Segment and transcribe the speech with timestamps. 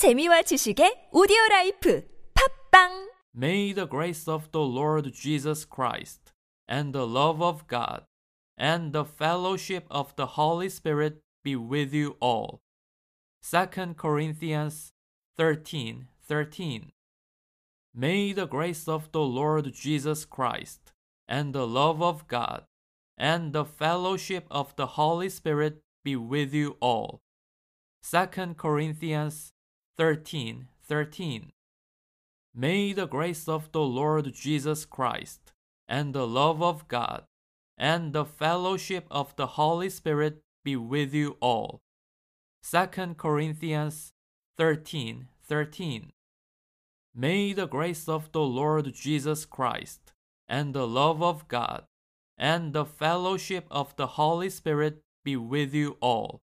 [0.00, 6.32] 재미와 지식의 오디오 라이프 팟빵 May the grace of the Lord Jesus Christ
[6.66, 8.04] and the love of God
[8.56, 12.62] and the fellowship of the Holy Spirit be with you all.
[13.44, 14.94] 2 Corinthians
[15.36, 16.92] 13 13
[17.94, 20.96] May the grace of the Lord Jesus Christ
[21.28, 22.64] and the love of God
[23.18, 27.20] and the fellowship of the Holy Spirit be with you all.
[28.00, 29.52] 2 Corinthians
[29.96, 31.50] 13 13.
[32.54, 35.52] May the grace of the Lord Jesus Christ
[35.88, 37.24] and the love of God
[37.78, 41.80] and the fellowship of the Holy Spirit be with you all.
[42.68, 44.12] 2 Corinthians
[44.58, 46.10] 13 13.
[47.14, 50.12] May the grace of the Lord Jesus Christ
[50.48, 51.84] and the love of God
[52.36, 56.40] and the fellowship of the Holy Spirit be with you all.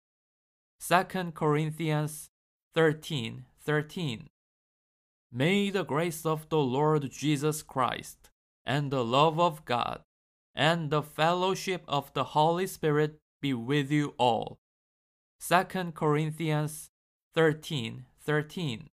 [0.88, 2.30] 2 Corinthians
[2.77, 4.27] 13 13.
[5.31, 8.29] May the grace of the Lord Jesus Christ
[8.68, 10.02] and the love of God
[10.54, 14.60] and the fellowship of the Holy Spirit be with you all.
[15.41, 16.91] 2 Corinthians
[17.34, 18.90] 13 13.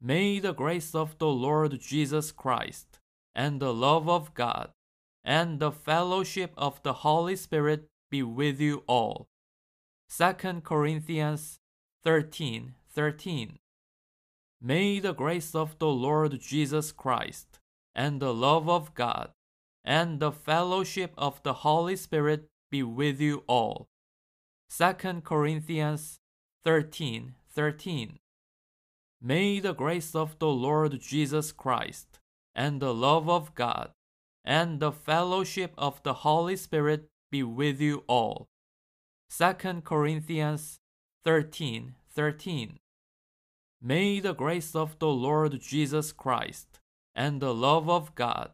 [0.00, 3.00] May the grace of the Lord Jesus Christ
[3.34, 4.70] and the love of God
[5.24, 9.26] and the fellowship of the Holy Spirit be with you all.
[10.16, 11.58] 2 Corinthians
[12.06, 13.58] 13 13.
[14.62, 17.58] May the grace of the Lord Jesus Christ
[17.96, 19.30] and the love of God
[19.84, 23.88] and the fellowship of the Holy Spirit be with you all.
[24.70, 26.20] 2 Corinthians
[26.62, 28.18] 13 13.
[29.20, 32.20] May the grace of the Lord Jesus Christ
[32.54, 33.90] and the love of God
[34.44, 38.46] and the fellowship of the Holy Spirit be with you all.
[39.36, 40.78] 2 Corinthians
[41.26, 42.76] 13 13.
[43.82, 46.78] May the grace of the Lord Jesus Christ
[47.16, 48.52] and the love of God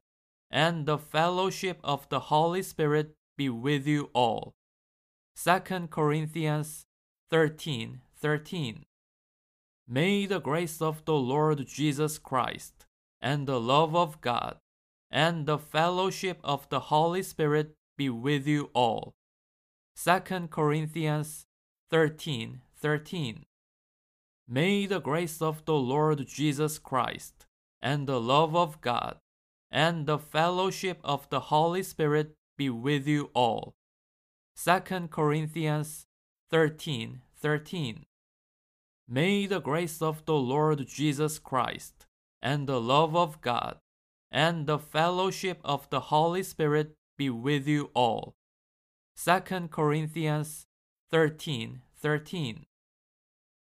[0.50, 4.54] and the fellowship of the Holy Spirit be with you all.
[5.36, 6.86] 2 Corinthians
[7.30, 8.84] 13 13.
[9.86, 12.86] May the grace of the Lord Jesus Christ
[13.20, 14.56] and the love of God
[15.10, 19.12] and the fellowship of the Holy Spirit be with you all.
[20.02, 21.44] 2 Corinthians
[21.92, 23.44] 13 13.
[24.48, 27.44] May the grace of the Lord Jesus Christ
[27.82, 29.18] and the love of God
[29.70, 33.74] and the fellowship of the Holy Spirit be with you all.
[34.56, 36.06] 2 Corinthians
[36.50, 38.04] 13 13.
[39.06, 42.06] May the grace of the Lord Jesus Christ
[42.40, 43.76] and the love of God
[44.30, 48.32] and the fellowship of the Holy Spirit be with you all.
[49.22, 50.64] 2 Corinthians
[51.12, 52.64] 13 13.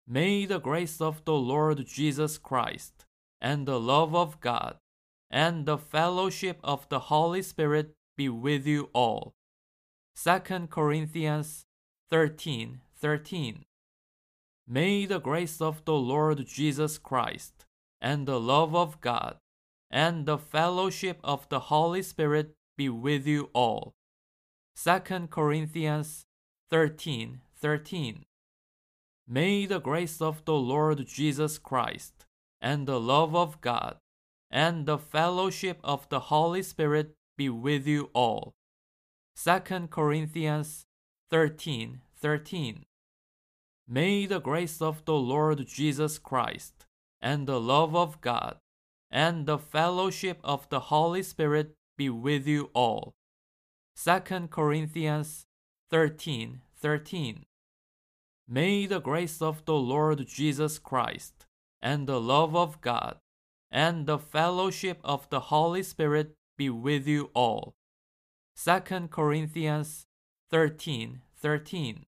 [0.07, 3.03] May the grace of the Lord Jesus Christ
[3.41, 4.77] and the love of God
[5.29, 9.33] and the fellowship of the Holy Spirit be with you all.
[10.15, 11.65] 2 Corinthians
[12.09, 13.65] 13 13.
[14.65, 17.65] May the grace of the Lord Jesus Christ
[17.99, 19.35] and the love of God
[19.89, 23.91] and the fellowship of the Holy Spirit be with you all.
[24.81, 26.23] 2 Corinthians
[26.71, 28.23] 13 13.
[29.27, 32.25] May the grace of the Lord Jesus Christ
[32.61, 33.97] and the love of God
[34.49, 38.53] and the fellowship of the Holy Spirit be with you all.
[39.43, 40.85] 2 Corinthians
[41.29, 42.83] 13 13.
[43.85, 46.85] May the grace of the Lord Jesus Christ
[47.21, 48.55] and the love of God
[49.11, 53.11] and the fellowship of the Holy Spirit be with you all.
[54.01, 55.47] 2 Corinthians
[55.91, 57.43] 13 13.
[58.47, 61.45] May the grace of the Lord Jesus Christ
[61.81, 63.17] and the love of God
[63.69, 67.73] and the fellowship of the Holy Spirit be with you all.
[68.63, 70.05] 2 Corinthians
[70.49, 72.05] 13 13.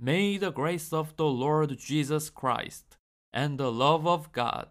[0.00, 2.96] May the grace of the Lord Jesus Christ
[3.32, 4.70] and the love of God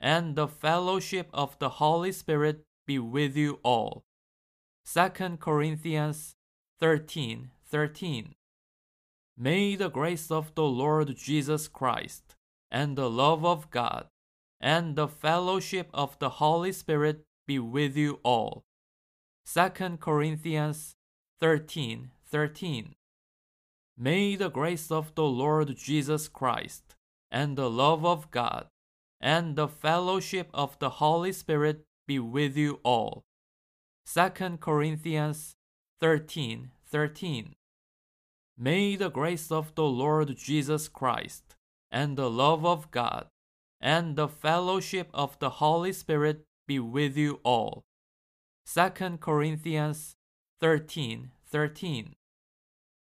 [0.00, 4.02] and the fellowship of the Holy Spirit be with you all.
[4.90, 6.36] 2 Corinthians
[6.80, 8.34] 13 13.
[9.36, 12.34] May the grace of the Lord Jesus Christ
[12.70, 14.06] and the love of God
[14.62, 18.62] and the fellowship of the Holy Spirit be with you all.
[19.52, 20.94] 2 Corinthians
[21.40, 22.94] 13 13.
[23.98, 26.96] May the grace of the Lord Jesus Christ
[27.30, 28.68] and the love of God
[29.20, 33.22] and the fellowship of the Holy Spirit be with you all.
[34.06, 35.56] 2 Corinthians
[36.00, 37.52] 13 13.
[38.56, 41.56] May the grace of the Lord Jesus Christ
[41.90, 43.26] and the love of God,
[43.82, 47.82] and the fellowship of the Holy Spirit be with you all.
[48.72, 50.16] 2 Corinthians
[50.60, 52.14] 13 13.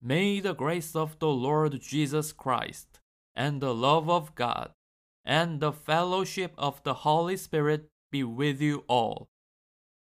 [0.03, 3.01] May the grace of the Lord Jesus Christ,
[3.35, 4.73] and the love of God,
[5.25, 9.29] and the fellowship of the Holy Spirit be with you all.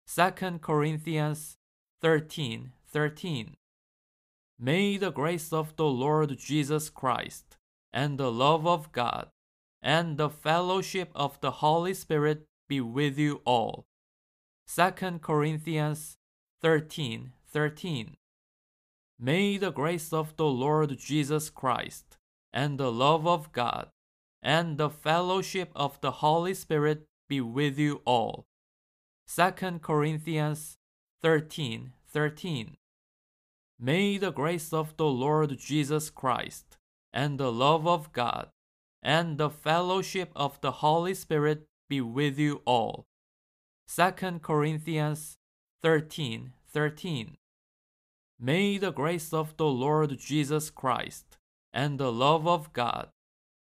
[0.08, 1.58] 2 Corinthians
[2.02, 3.54] 13 13.
[4.60, 7.58] May the grace of the Lord Jesus Christ,
[7.94, 9.30] and the love of God,
[9.84, 13.86] and the fellowship of the Holy Spirit be with you all.
[14.76, 16.18] 2 Corinthians
[16.62, 18.16] 13 13.
[19.20, 22.18] May the grace of the Lord Jesus Christ,
[22.52, 23.90] and the love of God,
[24.42, 28.48] and the fellowship of the Holy Spirit be with you all.
[29.28, 30.78] 2 Corinthians
[31.24, 32.78] 13 13.
[33.80, 36.78] May the grace of the Lord Jesus Christ,
[37.14, 38.50] and the love of God,
[39.04, 43.06] and the fellowship of the Holy Spirit be with you all.
[43.96, 45.38] 2 Corinthians
[45.84, 47.38] 13 13.
[48.40, 51.38] May the grace of the Lord Jesus Christ,
[51.72, 53.10] and the love of God,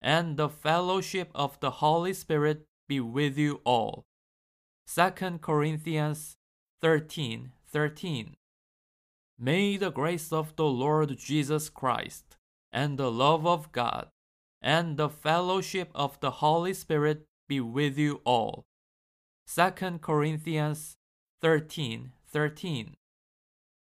[0.01, 4.07] and the fellowship of the Holy Spirit be with you all.
[4.95, 6.37] 2 Corinthians
[6.83, 8.37] 13 13.
[9.39, 12.37] May the grace of the Lord Jesus Christ,
[12.73, 14.09] and the love of God,
[14.63, 18.65] and the fellowship of the Holy Spirit be with you all.
[19.55, 20.97] 2 Corinthians
[21.43, 22.97] 13 13.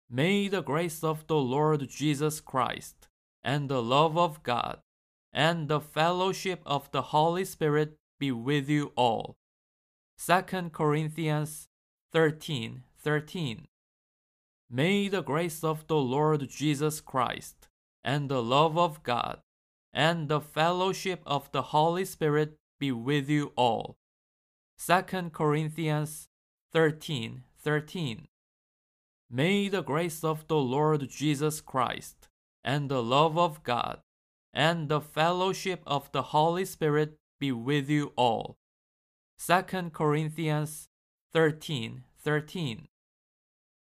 [0.10, 3.08] May the grace of the Lord Jesus Christ,
[3.42, 4.80] and the love of God,
[5.32, 9.38] and the fellowship of the Holy Spirit be with you all.
[10.28, 11.70] 2 Corinthians
[12.14, 13.68] 13 13.
[14.70, 17.70] May the grace of the Lord Jesus Christ,
[18.04, 19.40] and the love of God,
[19.94, 23.96] and the fellowship of the Holy Spirit be with you all.
[24.86, 26.28] 2 Corinthians
[26.74, 28.28] 13 13.
[29.30, 32.28] May the grace of the Lord Jesus Christ,
[32.62, 34.02] and the love of God,
[34.54, 38.58] and the fellowship of the Holy Spirit be with you all.
[39.48, 40.90] 2 Corinthians
[41.34, 42.88] 13 13.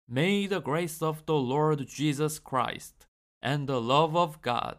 [0.08, 3.08] May the grace of the Lord Jesus Christ,
[3.42, 4.78] and the love of God,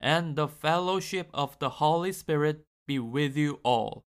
[0.00, 4.04] and the fellowship of the Holy Spirit be with you all.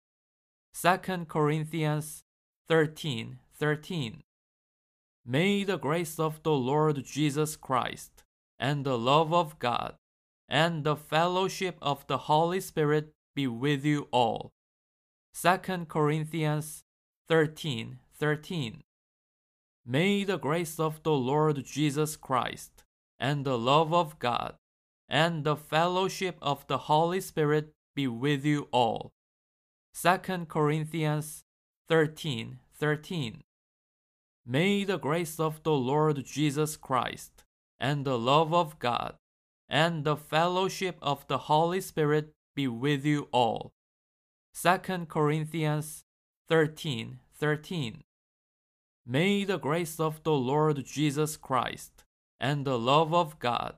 [0.81, 2.23] 2 Corinthians
[2.69, 4.23] 13 13.
[5.25, 8.23] May the grace of the Lord Jesus Christ,
[8.57, 9.97] and the love of God,
[10.49, 14.53] and the fellowship of the Holy Spirit be with you all.
[15.43, 16.86] 2 Corinthians
[17.29, 18.83] 13 13.
[19.85, 22.85] May the grace of the Lord Jesus Christ,
[23.19, 24.55] and the love of God,
[25.09, 29.13] and the fellowship of the Holy Spirit be with you all.
[30.01, 31.43] 2 Corinthians
[31.89, 33.43] 13 13.
[34.47, 37.43] May the grace of the Lord Jesus Christ,
[37.81, 39.17] and the love of God,
[39.69, 43.73] and the fellowship of the Holy Spirit be with you all.
[44.63, 46.06] 2 Corinthians
[46.49, 48.05] 13 13.
[49.05, 52.05] May the grace of the Lord Jesus Christ,
[52.39, 53.77] and the love of God,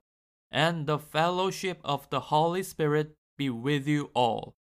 [0.51, 4.55] and the fellowship of the Holy Spirit be with you all.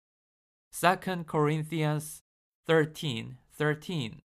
[0.79, 2.23] 2 Corinthians
[2.67, 4.21] 13 13.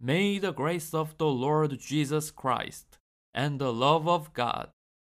[0.00, 2.98] May the grace of the Lord Jesus Christ,
[3.34, 4.70] and the love of God,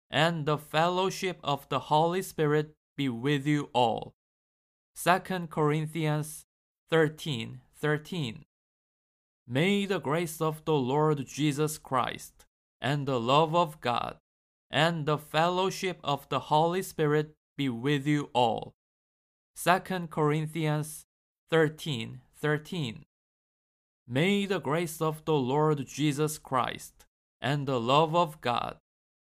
[0.10, 4.14] and the fellowship of the Holy Spirit be with you all.
[5.04, 6.47] 2 Corinthians
[6.90, 8.46] 13 13.
[9.46, 12.46] May the grace of the Lord Jesus Christ,
[12.80, 14.18] and the love of God,
[14.72, 18.74] and the fellowship of the Holy Spirit be with you all.
[19.62, 21.06] 2 Corinthians
[21.50, 23.06] 13 13.
[24.08, 27.06] May the grace of the Lord Jesus Christ,
[27.42, 28.78] and the love of God,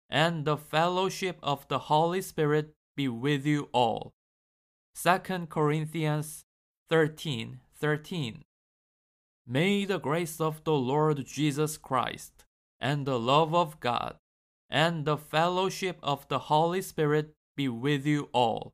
[0.09, 4.13] and the fellowship of the Holy Spirit be with you all.
[5.03, 6.46] 2 Corinthians
[6.89, 8.45] 13 13.
[9.47, 12.45] May the grace of the Lord Jesus Christ,
[12.81, 14.17] and the love of God,
[14.71, 18.73] and the fellowship of the Holy Spirit be with you all.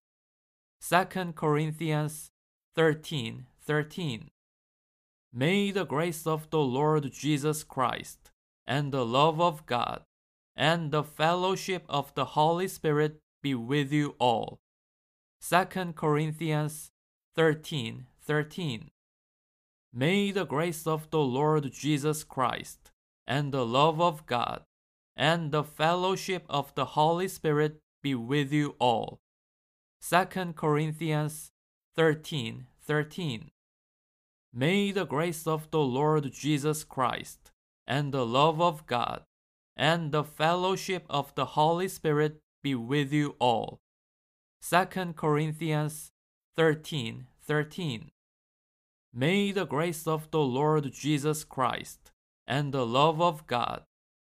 [0.87, 2.31] 2 Corinthians
[2.75, 4.31] 13 13.
[5.33, 8.31] May the grace of the Lord Jesus Christ,
[8.67, 10.03] and the love of God,
[10.55, 14.61] and the fellowship of the Holy Spirit be with you all.
[15.49, 16.92] 2 Corinthians
[17.35, 18.91] 13 13.
[19.93, 22.91] May the grace of the Lord Jesus Christ,
[23.27, 24.63] and the love of God,
[25.17, 29.21] and the fellowship of the Holy Spirit be with you all.
[30.09, 31.53] 2 Corinthians
[31.97, 33.51] 13 13.
[34.53, 37.53] May the grace of the Lord Jesus Christ
[37.87, 39.23] and the love of God
[39.77, 43.81] and the fellowship of the Holy Spirit be with you all.
[44.69, 46.13] 2 Corinthians
[46.55, 48.11] 13 13.
[49.15, 52.13] May the grace of the Lord Jesus Christ
[52.47, 53.83] and the love of God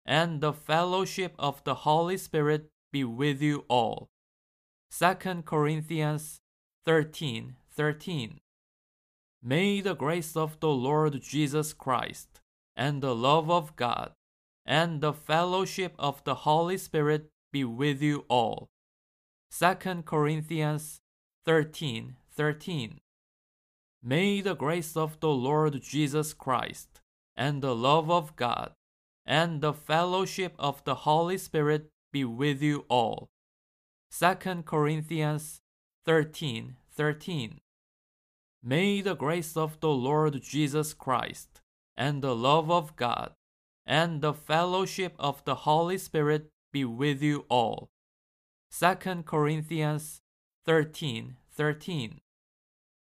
[0.06, 4.10] and the fellowship of the Holy Spirit be with you all.
[4.98, 6.42] 2 Corinthians
[6.86, 8.40] 13 13.
[9.44, 12.42] May the grace of the Lord Jesus Christ
[12.75, 14.12] and the love of God
[14.66, 18.70] and the fellowship of the Holy Spirit be with you all.
[19.58, 21.00] 2 Corinthians
[21.45, 23.00] 13 13.
[24.03, 27.01] May the grace of the Lord Jesus Christ
[27.36, 28.74] and the love of God
[29.25, 33.29] and the fellowship of the Holy Spirit be with you all.
[34.17, 35.62] 2 Corinthians
[36.05, 37.60] 13 13.
[38.63, 41.62] May the grace of the Lord Jesus Christ
[41.98, 43.33] and the love of God
[43.86, 47.89] and the fellowship of the Holy Spirit be with you all.
[48.77, 50.21] 2 Corinthians
[50.65, 52.22] 13 13.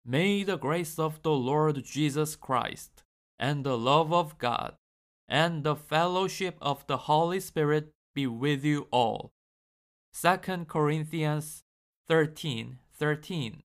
[0.06, 3.04] May the grace of the Lord Jesus Christ
[3.38, 4.76] and the love of God
[5.28, 9.32] and the fellowship of the Holy Spirit be with you all.
[10.20, 11.64] 2 Corinthians
[12.08, 13.64] 13 13.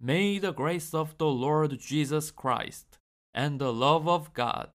[0.00, 2.98] May the grace of the Lord Jesus Christ
[3.34, 4.70] and the love of God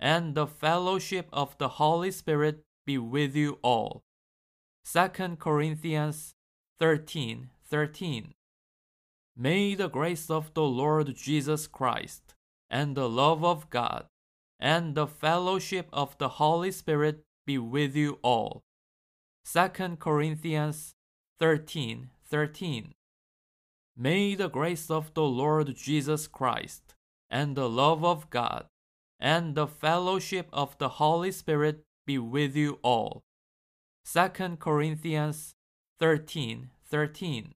[0.00, 4.02] and the fellowship of the Holy Spirit be with you all.
[4.92, 6.33] 2 Corinthians
[6.78, 8.34] 13 13.
[9.36, 12.34] May the grace of the Lord Jesus Christ
[12.70, 14.06] and the love of God
[14.58, 18.62] and the fellowship of the Holy Spirit be with you all.
[19.52, 20.94] 2 Corinthians
[21.38, 22.94] 13 13.
[23.96, 26.94] May the grace of the Lord Jesus Christ
[27.30, 28.66] and the love of God
[29.20, 33.22] and the fellowship of the Holy Spirit be with you all.
[34.12, 35.54] 2 Corinthians
[35.98, 37.54] 13 13.